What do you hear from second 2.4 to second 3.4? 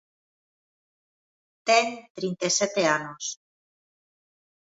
e sete anos.